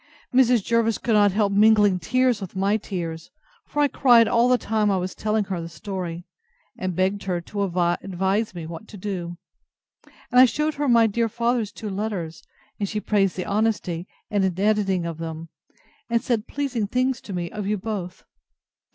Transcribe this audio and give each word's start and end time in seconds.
Mrs. 0.33 0.63
Jervis 0.63 0.97
could 0.97 1.13
not 1.13 1.31
help 1.31 1.53
mingling 1.53 1.99
tears 1.99 2.41
with 2.41 2.55
my 2.55 2.75
tears; 2.75 3.29
for 3.67 3.83
I 3.83 3.87
cried 3.87 4.27
all 4.27 4.49
the 4.49 4.57
time 4.57 4.89
I 4.89 4.97
was 4.97 5.13
telling 5.13 5.43
her 5.43 5.61
the 5.61 5.69
story, 5.69 6.25
and 6.75 6.95
begged 6.95 7.25
her 7.25 7.39
to 7.39 7.61
advise 7.61 8.55
me 8.55 8.65
what 8.65 8.87
to 8.87 8.97
do; 8.97 9.37
and 10.31 10.41
I 10.41 10.45
shewed 10.45 10.73
her 10.73 10.89
my 10.89 11.05
dear 11.05 11.29
father's 11.29 11.71
two 11.71 11.91
letters, 11.91 12.41
and 12.79 12.89
she 12.89 12.99
praised 12.99 13.35
the 13.37 13.45
honesty 13.45 14.07
and 14.31 14.43
editing 14.59 15.05
of 15.05 15.19
them, 15.19 15.49
and 16.09 16.19
said 16.23 16.47
pleasing 16.47 16.87
things 16.87 17.21
to 17.21 17.31
me 17.33 17.51
of 17.51 17.67
you 17.67 17.77
both. 17.77 18.23